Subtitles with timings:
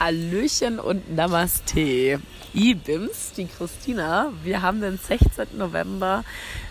[0.00, 2.20] Hallöchen und Namaste.
[2.54, 4.32] Ibims, die Christina.
[4.42, 5.58] Wir haben den 16.
[5.58, 6.24] November.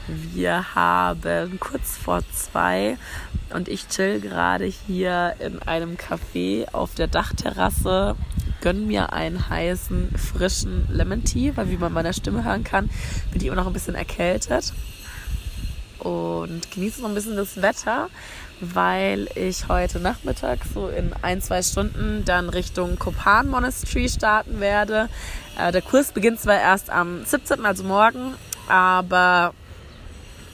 [0.07, 2.97] Wir haben kurz vor zwei
[3.53, 8.15] und ich chill gerade hier in einem Café auf der Dachterrasse.
[8.61, 12.89] Gönn mir einen heißen, frischen Lemon Tea, weil wie man meiner Stimme hören kann,
[13.31, 14.73] bin ich immer noch ein bisschen erkältet.
[15.99, 18.09] Und genieße noch ein bisschen das Wetter
[18.61, 25.09] weil ich heute Nachmittag so in ein, zwei Stunden dann Richtung Kopan Monastery starten werde.
[25.57, 28.33] Äh, der Kurs beginnt zwar erst am 17., also morgen,
[28.67, 29.53] aber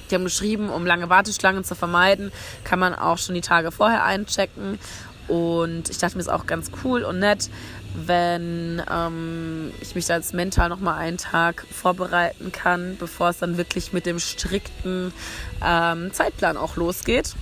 [0.09, 2.31] die haben geschrieben, um lange Warteschlangen zu vermeiden,
[2.63, 4.77] kann man auch schon die Tage vorher einchecken.
[5.27, 7.49] Und ich dachte mir, ist auch ganz cool und nett,
[7.95, 13.57] wenn ähm, ich mich da jetzt mental nochmal einen Tag vorbereiten kann, bevor es dann
[13.57, 15.13] wirklich mit dem strikten
[15.63, 17.35] ähm, Zeitplan auch losgeht.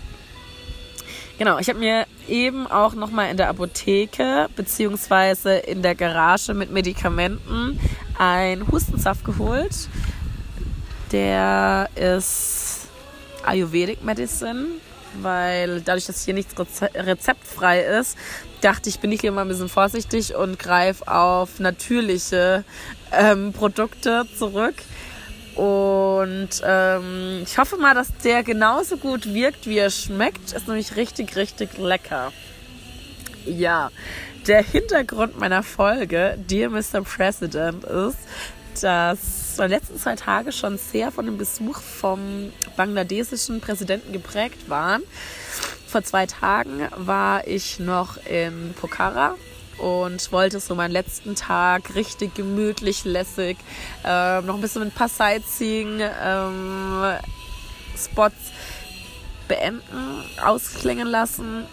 [1.40, 6.72] Genau, ich habe mir eben auch nochmal in der Apotheke beziehungsweise in der Garage mit
[6.72, 7.80] Medikamenten
[8.18, 9.90] einen Hustensaft geholt.
[11.12, 12.88] Der ist
[13.44, 14.68] Ayurvedic Medicine,
[15.22, 16.54] weil dadurch, dass hier nichts
[16.96, 18.18] rezeptfrei ist,
[18.64, 22.64] dachte ich, bin ich hier mal ein bisschen vorsichtig und greife auf natürliche
[23.12, 24.76] ähm, Produkte zurück.
[25.56, 30.54] Und ähm, ich hoffe mal, dass der genauso gut wirkt, wie er schmeckt.
[30.54, 32.32] Ist nämlich richtig, richtig lecker.
[33.46, 33.92] Ja,
[34.48, 37.02] der Hintergrund meiner Folge, Dear Mr.
[37.04, 38.18] President, ist,
[38.82, 45.04] dass die letzten zwei Tage schon sehr von dem Besuch vom bangladesischen Präsidenten geprägt waren.
[45.94, 49.36] Vor zwei Tagen war ich noch in Pokhara
[49.78, 53.58] und wollte so meinen letzten Tag richtig gemütlich, lässig,
[54.04, 57.22] äh, noch ein bisschen mit ein paar Sightseeing-Spots
[58.16, 58.32] ähm,
[59.48, 61.66] beenden, ausklingen lassen.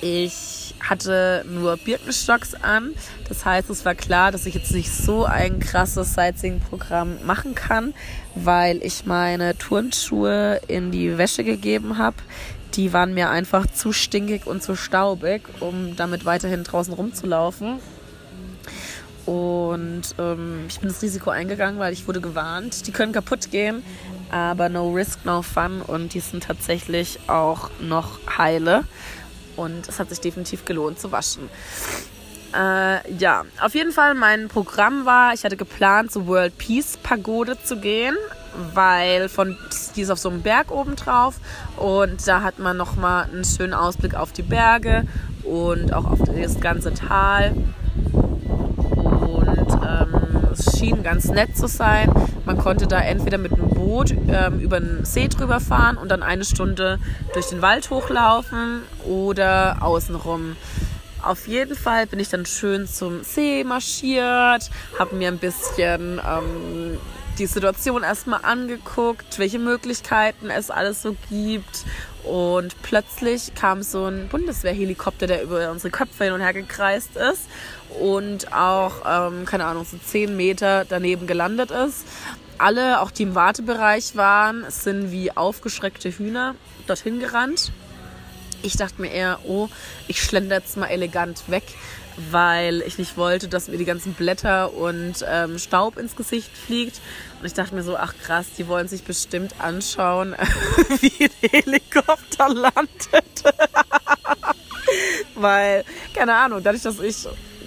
[0.00, 2.94] Ich hatte nur Birkenstocks an.
[3.28, 7.94] Das heißt, es war klar, dass ich jetzt nicht so ein krasses Sightseeing-Programm machen kann,
[8.36, 12.14] weil ich meine Turnschuhe in die Wäsche gegeben habe
[12.74, 17.80] die waren mir einfach zu stinkig und zu staubig, um damit weiterhin draußen rumzulaufen.
[19.26, 23.82] Und ähm, ich bin das Risiko eingegangen, weil ich wurde gewarnt, die können kaputt gehen,
[24.30, 28.84] aber no risk, no fun und die sind tatsächlich auch noch heile.
[29.56, 31.48] Und es hat sich definitiv gelohnt zu waschen.
[32.54, 37.62] Äh, ja, auf jeden Fall mein Programm war, ich hatte geplant, zur World Peace Pagode
[37.62, 38.16] zu gehen
[38.74, 39.56] weil von
[39.96, 41.36] die ist auf so einem Berg oben drauf
[41.76, 45.04] und da hat man noch mal einen schönen Ausblick auf die Berge
[45.42, 47.54] und auch auf das ganze Tal
[48.12, 52.12] und ähm, es schien ganz nett zu sein.
[52.44, 56.22] Man konnte da entweder mit einem Boot ähm, über den See drüber fahren und dann
[56.22, 56.98] eine Stunde
[57.32, 60.56] durch den Wald hochlaufen oder außenrum.
[61.22, 66.98] Auf jeden Fall bin ich dann schön zum See marschiert, habe mir ein bisschen ähm,
[67.38, 71.84] die Situation erstmal angeguckt, welche Möglichkeiten es alles so gibt.
[72.24, 77.44] Und plötzlich kam so ein Bundeswehrhelikopter, der über unsere Köpfe hin und her gekreist ist
[77.98, 82.04] und auch, ähm, keine Ahnung, so zehn Meter daneben gelandet ist.
[82.58, 86.54] Alle, auch die im Wartebereich waren, sind wie aufgeschreckte Hühner
[86.86, 87.72] dorthin gerannt.
[88.62, 89.70] Ich dachte mir eher, oh,
[90.06, 91.64] ich schlender jetzt mal elegant weg
[92.30, 97.00] weil ich nicht wollte, dass mir die ganzen Blätter und ähm, Staub ins Gesicht fliegt.
[97.40, 100.34] Und ich dachte mir so, ach krass, die wollen sich bestimmt anschauen,
[101.00, 103.44] wie ein Helikopter landet.
[105.34, 105.84] weil,
[106.14, 107.26] keine Ahnung, dadurch, dass ich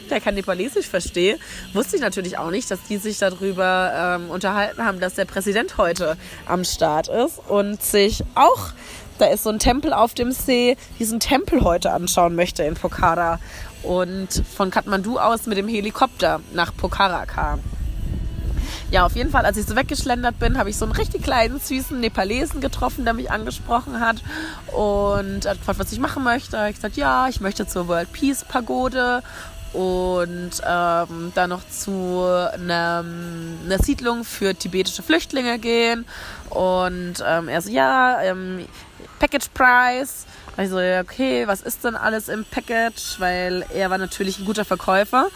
[0.10, 1.40] der kein Nepalesisch verstehe,
[1.74, 5.78] wusste ich natürlich auch nicht, dass die sich darüber ähm, unterhalten haben, dass der Präsident
[5.78, 8.70] heute am Start ist und sich auch,
[9.18, 13.40] da ist so ein Tempel auf dem See, diesen Tempel heute anschauen möchte in Pokhara
[13.84, 17.60] und von Kathmandu aus mit dem Helikopter nach Pokhara kam.
[18.92, 21.60] Ja, auf jeden Fall, als ich so weggeschlendert bin, habe ich so einen richtig kleinen,
[21.60, 24.18] süßen Nepalesen getroffen, der mich angesprochen hat
[24.68, 26.68] und hat gefragt, was ich machen möchte.
[26.70, 29.24] Ich gesagt, ja, ich möchte zur World Peace Pagode
[29.74, 33.04] und ähm, dann noch zu einer,
[33.66, 36.06] einer, Siedlung für tibetische Flüchtlinge gehen.
[36.52, 38.68] Und ähm, er so, ja, ähm,
[39.20, 40.28] Package Price.
[40.56, 43.20] So, ja, okay, was ist denn alles im Package?
[43.20, 45.30] Weil er war natürlich ein guter Verkäufer.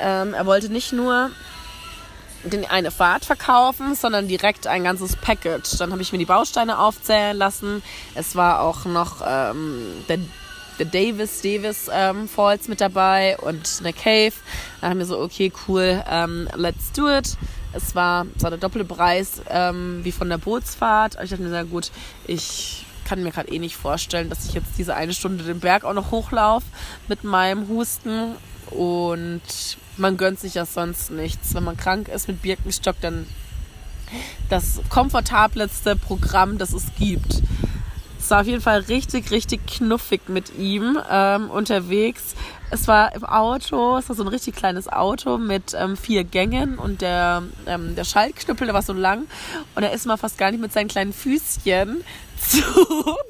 [0.00, 1.30] Ähm, er wollte nicht nur
[2.44, 5.76] den eine Fahrt verkaufen, sondern direkt ein ganzes Package.
[5.78, 7.82] Dann habe ich mir die Bausteine aufzählen lassen.
[8.14, 10.18] Es war auch noch ähm, der,
[10.78, 14.32] der Davis Davis ähm, Falls mit dabei und eine Cave.
[14.80, 17.36] Dann haben wir so, okay, cool, ähm, let's do it.
[17.74, 21.18] Es war, war der doppelte Preis ähm, wie von der Bootsfahrt.
[21.22, 21.90] Ich dachte mir, sehr gut,
[22.26, 25.82] ich kann mir gerade eh nicht vorstellen, dass ich jetzt diese eine Stunde den Berg
[25.82, 26.66] auch noch hochlaufe
[27.08, 28.36] mit meinem Husten
[28.70, 29.42] und
[29.96, 31.52] man gönnt sich ja sonst nichts.
[31.52, 33.26] Wenn man krank ist mit Birkenstock, dann
[34.48, 37.42] das komfortabelste Programm, das es gibt.
[38.20, 42.36] Es war auf jeden Fall richtig, richtig knuffig mit ihm ähm, unterwegs.
[42.72, 46.78] Es war im Auto, es war so ein richtig kleines Auto mit ähm, vier Gängen
[46.78, 49.26] und der, ähm, der Schaltknüppel, der war so lang
[49.74, 52.04] und er ist mal fast gar nicht mit seinen kleinen Füßchen
[52.40, 52.62] zu,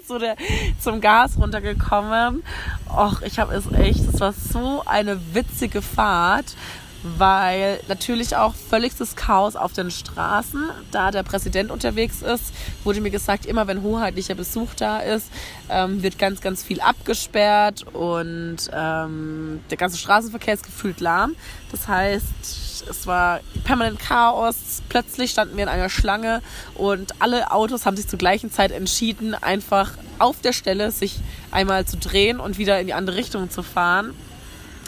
[0.06, 0.36] zu der,
[0.78, 2.42] zum Gas runtergekommen.
[2.88, 6.54] Och, ich habe es echt, es war so eine witzige Fahrt
[7.02, 12.52] weil natürlich auch völligstes Chaos auf den Straßen, da der Präsident unterwegs ist,
[12.84, 15.28] wurde mir gesagt, immer wenn hoheitlicher Besuch da ist,
[15.68, 21.36] ähm, wird ganz, ganz viel abgesperrt und ähm, der ganze Straßenverkehr ist gefühlt lahm.
[21.70, 24.82] Das heißt, es war permanent Chaos.
[24.88, 26.42] Plötzlich standen wir in einer Schlange
[26.74, 31.16] und alle Autos haben sich zur gleichen Zeit entschieden, einfach auf der Stelle sich
[31.50, 34.14] einmal zu drehen und wieder in die andere Richtung zu fahren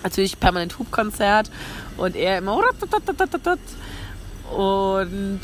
[0.02, 1.50] natürlich permanent Hubkonzert
[1.96, 2.54] und er immer
[4.52, 5.40] und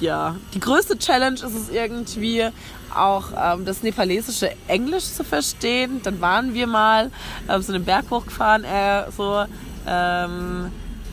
[0.00, 2.48] ja, die größte Challenge ist es irgendwie
[2.94, 6.00] auch ähm, das nepalesische Englisch zu verstehen.
[6.02, 7.10] Dann waren wir mal
[7.48, 9.44] ähm, so einen Berg hochgefahren, er so
[9.86, 10.70] ähm,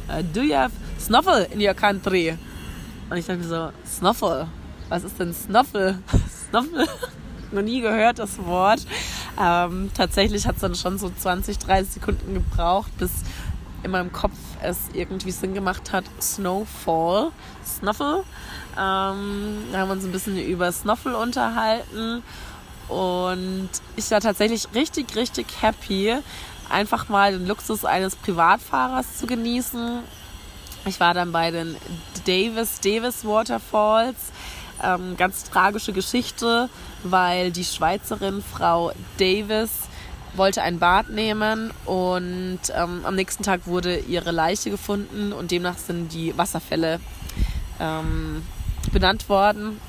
[0.09, 2.37] uh, Do you have snuffle in your country?
[3.09, 4.47] Und ich dachte mir so, Snuffle?
[4.89, 5.99] Was ist denn Snuffle?
[6.49, 6.87] Snuffle?
[7.51, 8.81] Noch nie gehört das Wort.
[9.41, 13.09] Ähm, tatsächlich hat es dann schon so 20, 30 Sekunden gebraucht, bis
[13.83, 16.05] in meinem Kopf es irgendwie Sinn gemacht hat.
[16.21, 17.31] Snowfall,
[17.65, 18.23] Snuffle.
[18.77, 22.23] Ähm, da haben wir uns ein bisschen über Snuffle unterhalten.
[22.87, 26.15] Und ich war tatsächlich richtig, richtig happy,
[26.69, 29.99] einfach mal den Luxus eines Privatfahrers zu genießen.
[30.85, 31.75] Ich war dann bei den
[32.25, 34.31] Davis Davis Waterfalls.
[34.81, 36.69] Ähm, ganz tragische Geschichte,
[37.03, 39.71] weil die Schweizerin Frau Davis
[40.35, 45.77] wollte ein Bad nehmen und ähm, am nächsten Tag wurde ihre Leiche gefunden und demnach
[45.77, 46.99] sind die Wasserfälle
[47.79, 48.43] ähm,
[48.91, 49.79] benannt worden.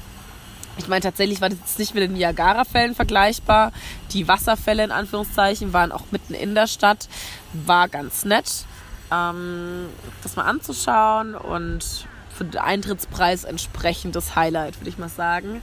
[0.79, 3.73] Ich meine, tatsächlich war das jetzt nicht mit den Niagara-Fällen vergleichbar.
[4.13, 7.09] Die Wasserfälle in Anführungszeichen waren auch mitten in der Stadt.
[7.53, 8.65] War ganz nett,
[9.13, 9.89] ähm,
[10.23, 15.61] das mal anzuschauen und für den Eintrittspreis entsprechendes Highlight, würde ich mal sagen.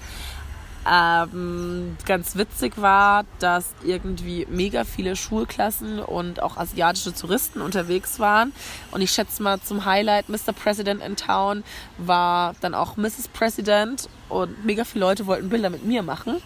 [0.89, 8.53] Ähm, ganz witzig war, dass irgendwie mega viele Schulklassen und auch asiatische Touristen unterwegs waren.
[8.91, 10.53] Und ich schätze mal, zum Highlight Mr.
[10.53, 11.63] President in Town
[11.97, 13.27] war dann auch Mrs.
[13.33, 16.41] President und mega viele Leute wollten Bilder mit mir machen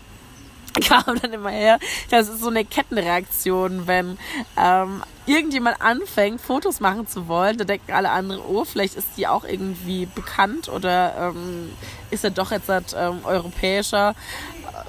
[0.88, 1.80] kam dann immer her.
[2.10, 4.18] Das ist so eine Kettenreaktion, wenn
[4.58, 9.28] ähm, irgendjemand anfängt, Fotos machen zu wollen, da denken alle anderen, oh, vielleicht ist die
[9.28, 11.72] auch irgendwie bekannt oder ähm,
[12.10, 14.16] ist er doch jetzt ähm, europäischer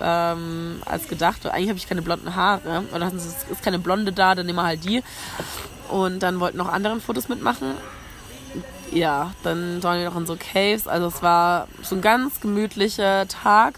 [0.00, 1.46] ähm, als gedacht.
[1.46, 2.84] Eigentlich habe ich keine blonden Haare.
[2.94, 5.02] Oder ist keine Blonde da, dann nehmen wir halt die.
[5.88, 7.74] Und dann wollten noch andere Fotos mitmachen.
[8.90, 10.86] Ja, dann waren wir noch in so Caves.
[10.86, 13.74] Also es war so ein ganz gemütlicher Tag.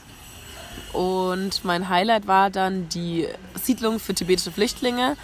[0.93, 5.17] Und mein Highlight war dann die Siedlung für tibetische Flüchtlinge.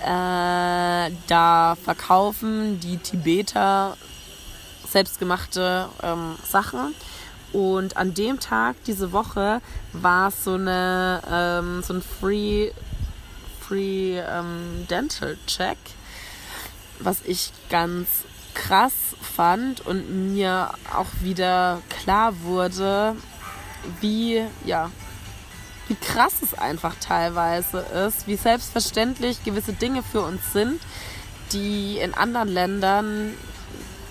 [0.00, 3.96] Äh, da verkaufen die Tibeter
[4.88, 6.94] selbstgemachte ähm, Sachen.
[7.52, 9.60] Und an dem Tag diese Woche
[9.92, 12.70] war so eine ähm, so ein Free
[13.60, 15.78] Free ähm, Dental Check,
[16.98, 18.08] was ich ganz
[18.54, 23.16] krass fand und mir auch wieder klar wurde,
[24.00, 24.90] wie ja
[25.88, 30.80] wie krass es einfach teilweise ist, wie selbstverständlich gewisse Dinge für uns sind,
[31.52, 33.34] die in anderen Ländern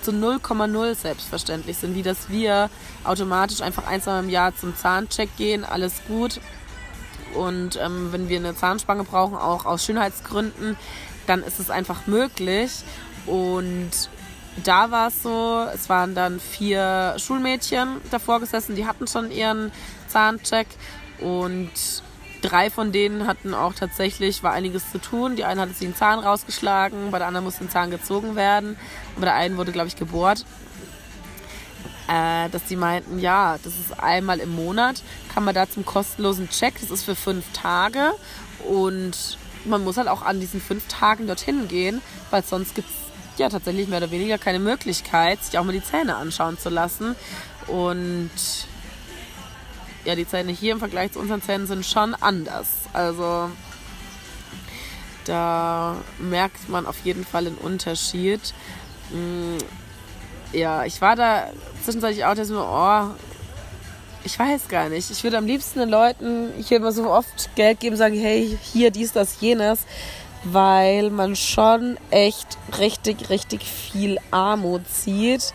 [0.00, 2.70] zu 0,0 selbstverständlich sind, wie dass wir
[3.04, 6.40] automatisch einfach ein, zwei im Jahr zum Zahncheck gehen, alles gut.
[7.34, 10.76] Und ähm, wenn wir eine Zahnspange brauchen, auch aus Schönheitsgründen,
[11.26, 12.70] dann ist es einfach möglich.
[13.26, 13.90] Und
[14.64, 19.70] da war es so, es waren dann vier Schulmädchen davor gesessen, die hatten schon ihren
[20.08, 20.66] Zahncheck
[21.20, 21.70] und
[22.42, 25.36] drei von denen hatten auch tatsächlich, war einiges zu tun.
[25.36, 28.76] Die eine hatte sich einen Zahn rausgeschlagen, bei der anderen musste ein Zahn gezogen werden.
[29.16, 30.44] Bei der einen wurde, glaube ich, gebohrt.
[32.08, 35.02] Äh, dass die meinten, ja, das ist einmal im Monat,
[35.34, 38.12] kann man da zum kostenlosen Check, das ist für fünf Tage.
[38.68, 43.05] Und man muss halt auch an diesen fünf Tagen dorthin gehen, weil sonst gibt es
[43.38, 47.16] ja tatsächlich mehr oder weniger keine Möglichkeit, sich auch mal die Zähne anschauen zu lassen.
[47.66, 48.30] Und
[50.04, 52.68] ja, die Zähne hier im Vergleich zu unseren Zähnen sind schon anders.
[52.92, 53.50] Also
[55.24, 58.40] da merkt man auf jeden Fall einen Unterschied.
[59.10, 59.58] Mm,
[60.52, 61.50] ja, ich war da
[61.82, 63.08] zwischenzeitlich auch der so, oh,
[64.24, 65.10] ich weiß gar nicht.
[65.10, 68.90] Ich würde am liebsten den Leuten hier immer so oft Geld geben, sagen, hey, hier,
[68.90, 69.80] dies, das, jenes,
[70.52, 75.52] weil man schon echt richtig, richtig viel Armut sieht.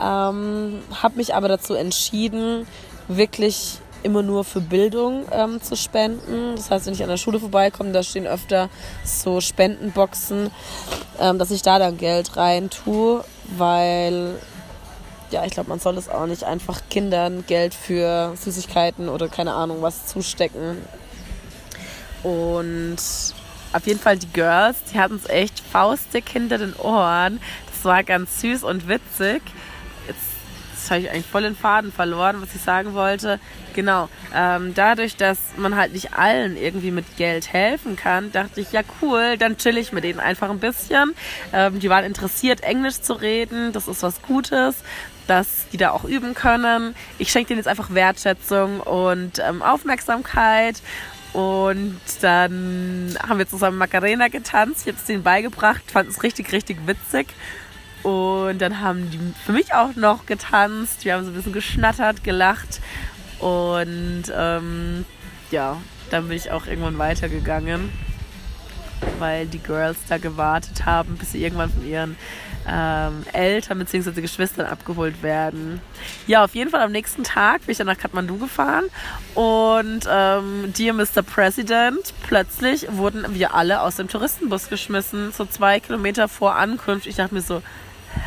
[0.00, 2.66] Ähm, habe mich aber dazu entschieden,
[3.08, 6.54] wirklich immer nur für Bildung ähm, zu spenden.
[6.54, 8.68] Das heißt, wenn ich an der Schule vorbeikomme, da stehen öfter
[9.04, 10.50] so Spendenboxen,
[11.18, 13.24] ähm, dass ich da dann Geld rein tue,
[13.56, 14.38] weil
[15.30, 19.54] ja, ich glaube, man soll es auch nicht einfach Kindern Geld für Süßigkeiten oder keine
[19.54, 20.78] Ahnung was zustecken.
[22.22, 22.96] Und
[23.76, 27.40] auf jeden Fall die Girls, die hatten es echt faustdick hinter den Ohren.
[27.72, 29.42] Das war ganz süß und witzig.
[30.06, 33.40] Jetzt habe ich eigentlich voll den Faden verloren, was ich sagen wollte.
[33.74, 38.72] Genau, ähm, dadurch, dass man halt nicht allen irgendwie mit Geld helfen kann, dachte ich,
[38.72, 41.14] ja cool, dann chill ich mit denen einfach ein bisschen.
[41.52, 44.76] Ähm, die waren interessiert, Englisch zu reden, das ist was Gutes
[45.26, 46.94] dass die da auch üben können.
[47.18, 50.80] Ich schenke denen jetzt einfach Wertschätzung und ähm, Aufmerksamkeit.
[51.36, 54.80] Und dann haben wir zusammen Macarena getanzt.
[54.80, 57.26] Ich habe es denen beigebracht, fand es richtig, richtig witzig.
[58.02, 61.04] Und dann haben die für mich auch noch getanzt.
[61.04, 62.80] Wir haben so ein bisschen geschnattert, gelacht.
[63.38, 65.04] Und ähm,
[65.50, 65.76] ja,
[66.10, 67.90] dann bin ich auch irgendwann weitergegangen,
[69.18, 72.16] weil die Girls da gewartet haben, bis sie irgendwann von ihren
[72.68, 74.20] ähm, Eltern bzw.
[74.20, 75.80] Geschwistern abgeholt werden.
[76.26, 78.84] Ja, auf jeden Fall am nächsten Tag bin ich dann nach Kathmandu gefahren
[79.34, 81.22] und ähm, Dear Mr.
[81.22, 87.06] President, plötzlich wurden wir alle aus dem Touristenbus geschmissen, so zwei Kilometer vor Ankunft.
[87.06, 87.62] Ich dachte mir so,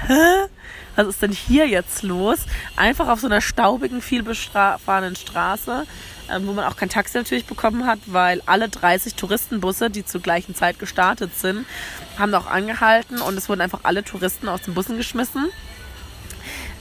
[0.08, 0.48] hä?
[0.96, 2.40] Was ist denn hier jetzt los?
[2.76, 5.86] Einfach auf so einer staubigen, vielbefahrenen Straße
[6.32, 10.22] ähm, wo man auch kein Taxi natürlich bekommen hat, weil alle 30 Touristenbusse, die zur
[10.22, 11.66] gleichen Zeit gestartet sind,
[12.18, 15.50] haben auch angehalten und es wurden einfach alle Touristen aus den Bussen geschmissen.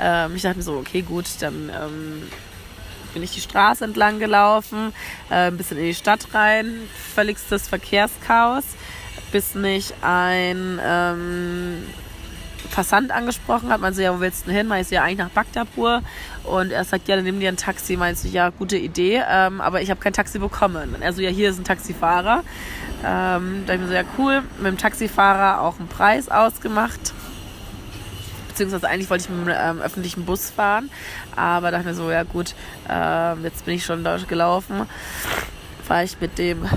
[0.00, 2.22] Ähm, ich dachte mir so, okay, gut, dann ähm,
[3.14, 4.92] bin ich die Straße entlang gelaufen,
[5.30, 6.74] äh, ein bisschen in die Stadt rein,
[7.14, 8.64] völligstes Verkehrschaos,
[9.32, 11.82] bis mich ein ähm,
[12.70, 13.80] Passant angesprochen hat.
[13.80, 14.66] Meinte so, ja, wo willst du denn hin?
[14.68, 16.02] Meinst du ja eigentlich nach Bagdapur.
[16.44, 17.96] Und er sagt, ja, dann nimm dir ein Taxi.
[17.96, 20.94] Meinst du, ja, gute Idee, ähm, aber ich habe kein Taxi bekommen.
[20.94, 22.42] Und er so, ja, hier ist ein Taxifahrer.
[23.04, 27.12] Ähm, da ich mir so, ja, cool, mit dem Taxifahrer auch einen Preis ausgemacht.
[28.48, 30.90] Beziehungsweise eigentlich wollte ich mit einem ähm, öffentlichen Bus fahren.
[31.36, 32.54] Aber dachte mir so, ja gut,
[32.88, 34.86] ähm, jetzt bin ich schon dort gelaufen.
[35.84, 36.68] Fahre ich mit dem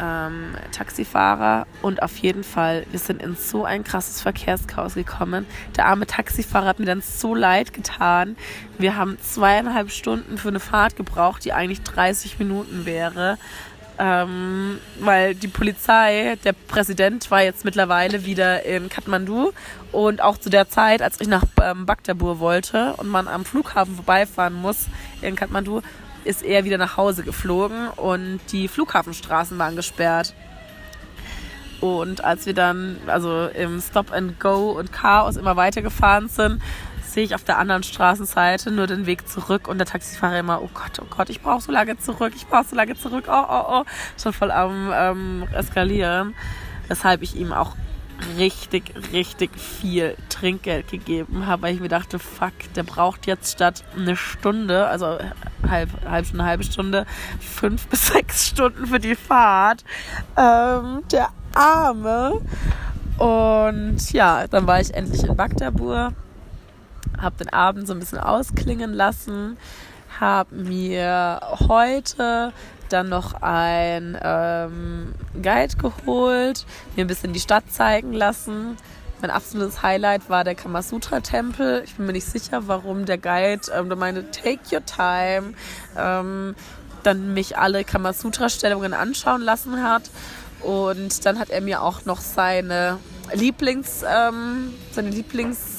[0.00, 5.46] ähm, Taxifahrer und auf jeden Fall, wir sind in so ein krasses Verkehrschaos gekommen.
[5.76, 8.36] Der arme Taxifahrer hat mir dann so leid getan.
[8.78, 13.38] Wir haben zweieinhalb Stunden für eine Fahrt gebraucht, die eigentlich 30 Minuten wäre.
[13.96, 19.52] Ähm, weil die Polizei, der Präsident war jetzt mittlerweile wieder in Kathmandu
[19.92, 23.94] und auch zu der Zeit, als ich nach ähm, Bagdabur wollte und man am Flughafen
[23.94, 24.86] vorbeifahren muss
[25.22, 25.80] in Kathmandu,
[26.24, 30.34] ist er wieder nach Hause geflogen und die Flughafenstraßen waren gesperrt.
[31.80, 36.62] Und als wir dann also im Stop and Go und Chaos immer weitergefahren sind,
[37.02, 40.70] sehe ich auf der anderen Straßenseite nur den Weg zurück und der Taxifahrer immer, oh
[40.74, 43.64] Gott, oh Gott, ich brauche so lange zurück, ich brauche so lange zurück, oh, oh,
[43.68, 43.84] oh,
[44.20, 46.34] schon voll am ähm, Eskalieren.
[46.88, 47.76] Weshalb ich ihm auch
[48.36, 53.84] richtig, richtig viel Trinkgeld gegeben habe, weil ich mir dachte, fuck, der braucht jetzt statt
[53.96, 55.18] eine Stunde, also
[55.68, 57.06] halb, halb Stunde, halbe Stunde,
[57.40, 59.84] fünf bis sechs Stunden für die Fahrt.
[60.36, 62.40] Ähm, der Arme.
[63.18, 66.12] Und ja, dann war ich endlich in Bagdabur,
[67.20, 69.56] habe den Abend so ein bisschen ausklingen lassen,
[70.18, 72.52] habe mir heute
[72.94, 78.76] dann noch ein ähm, Guide geholt, mir ein bisschen die Stadt zeigen lassen.
[79.20, 81.82] Mein absolutes Highlight war der Kamasutra-Tempel.
[81.84, 85.54] Ich bin mir nicht sicher, warum der Guide ähm, der meinte, take your time,
[85.98, 86.54] ähm,
[87.02, 90.10] dann mich alle Kamasutra-Stellungen anschauen lassen hat.
[90.60, 92.98] Und dann hat er mir auch noch seine
[93.32, 95.73] Lieblings, ähm, seine Lieblings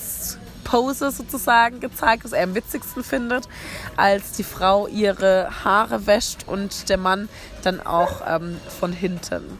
[0.65, 3.47] Pose sozusagen gezeigt, was er am witzigsten findet,
[3.95, 7.29] als die Frau ihre Haare wäscht und der Mann
[7.63, 9.57] dann auch ähm, von hinten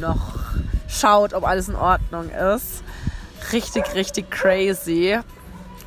[0.00, 0.34] noch
[0.88, 2.82] schaut, ob alles in Ordnung ist.
[3.52, 5.20] Richtig, richtig crazy.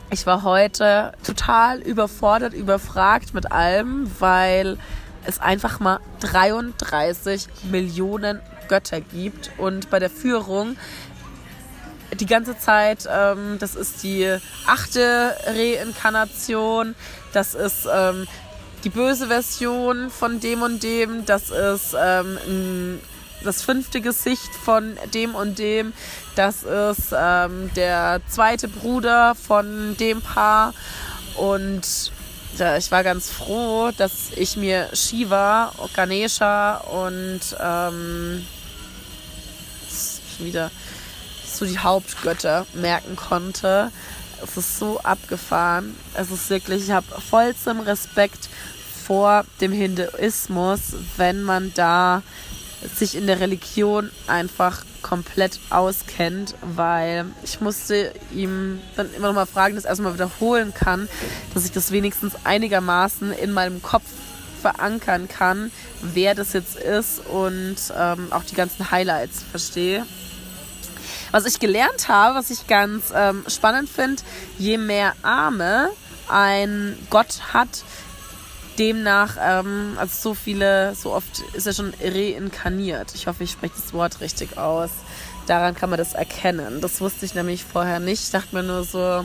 [0.10, 4.78] Ich war heute total überfordert, überfragt mit allem, weil
[5.26, 10.78] es einfach mal 33 Millionen Götter gibt und bei der Führung
[12.16, 13.08] die ganze Zeit.
[13.10, 14.38] Ähm, das ist die
[14.68, 16.96] achte Reinkarnation.
[17.34, 18.28] Das ist ähm,
[18.84, 21.26] die böse Version von dem und dem.
[21.26, 23.00] Das ist ähm,
[23.44, 25.94] das fünfte Gesicht von dem und dem.
[26.36, 30.74] Das ist ähm, der zweite Bruder von dem Paar.
[31.36, 32.12] Und
[32.58, 38.46] ja, ich war ganz froh, dass ich mir Shiva, Ganesha und ähm,
[40.40, 40.72] wieder
[41.62, 43.92] so die Hauptgötter merken konnte.
[44.44, 45.96] Es ist so abgefahren.
[46.16, 48.50] Es ist wirklich, ich habe vollstem Respekt
[49.06, 50.80] vor dem Hinduismus,
[51.18, 52.24] wenn man da
[52.96, 59.46] sich in der Religion einfach komplett auskennt, weil ich musste ihm dann immer noch mal
[59.46, 61.08] fragen, dass er erstmal wiederholen kann,
[61.54, 64.06] dass ich das wenigstens einigermaßen in meinem Kopf
[64.64, 70.08] verankern kann, wer das jetzt ist und ähm, auch die ganzen Highlights verstehe.
[71.32, 74.22] Was ich gelernt habe, was ich ganz ähm, spannend finde,
[74.58, 75.90] je mehr Arme
[76.28, 77.84] ein Gott hat,
[78.78, 83.14] demnach, ähm, also so viele, so oft ist er schon reinkarniert.
[83.16, 84.90] Ich hoffe, ich spreche das Wort richtig aus.
[85.48, 86.82] Daran kann man das erkennen.
[86.82, 88.24] Das wusste ich nämlich vorher nicht.
[88.24, 89.24] Ich dachte mir nur so,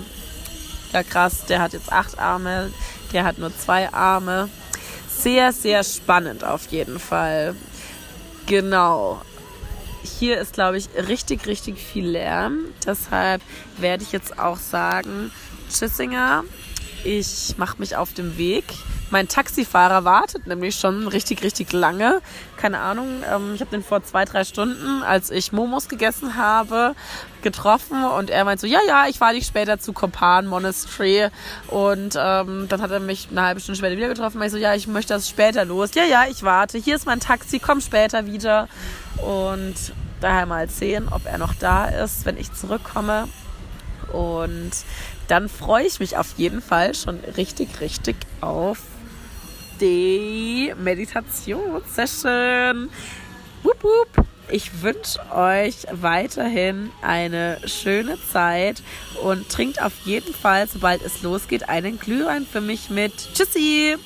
[0.92, 2.72] ja krass, der hat jetzt acht Arme,
[3.12, 4.48] der hat nur zwei Arme.
[5.08, 7.56] Sehr, sehr spannend auf jeden Fall.
[8.46, 9.20] Genau
[10.10, 12.60] hier ist, glaube ich, richtig, richtig viel Lärm.
[12.84, 13.42] Deshalb
[13.78, 15.30] werde ich jetzt auch sagen,
[15.70, 16.44] Tschüssinger,
[17.04, 18.64] ich mache mich auf den Weg.
[19.10, 22.20] Mein Taxifahrer wartet nämlich schon richtig, richtig lange.
[22.56, 26.96] Keine Ahnung, ähm, ich habe den vor zwei, drei Stunden, als ich Momos gegessen habe,
[27.42, 31.28] getroffen und er meint so, ja, ja, ich fahre dich später zu Kopan Monastery
[31.68, 34.42] und ähm, dann hat er mich eine halbe Stunde später wieder getroffen.
[34.42, 35.90] Ich so, ja, ich möchte das später los.
[35.94, 36.78] Ja, ja, ich warte.
[36.78, 38.68] Hier ist mein Taxi, komm später wieder
[39.18, 39.74] und
[40.20, 43.28] daher mal sehen, ob er noch da ist, wenn ich zurückkomme
[44.12, 44.72] und
[45.28, 48.78] dann freue ich mich auf jeden Fall schon richtig, richtig auf
[49.80, 52.90] die Meditationssession.
[53.62, 54.26] Wupp, wupp.
[54.48, 58.80] Ich wünsche euch weiterhin eine schöne Zeit
[59.22, 63.12] und trinkt auf jeden Fall, sobald es losgeht, einen Glühwein für mich mit.
[63.34, 63.96] Tschüssi!